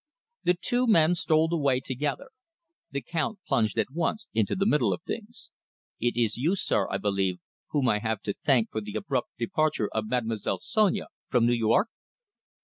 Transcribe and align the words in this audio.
The 0.45 0.57
two 0.59 0.87
men 0.87 1.13
strolled 1.13 1.53
away 1.53 1.79
together. 1.79 2.29
The 2.89 3.01
Count 3.03 3.37
plunged 3.47 3.77
at 3.77 3.91
once 3.91 4.29
into 4.33 4.55
the 4.55 4.65
middle 4.65 4.91
of 4.93 5.03
things. 5.03 5.51
"It 5.99 6.17
is 6.17 6.37
you, 6.37 6.55
sir, 6.55 6.89
I 6.89 6.97
believe, 6.97 7.37
whom 7.69 7.87
I 7.87 7.99
have 7.99 8.23
to 8.23 8.33
thank 8.33 8.71
for 8.71 8.81
the 8.81 8.95
abrupt 8.95 9.29
departure 9.37 9.89
of 9.93 10.07
Mademoiselle 10.09 10.57
Sonia 10.57 11.09
from 11.29 11.45
New 11.45 11.53
York?" 11.53 11.89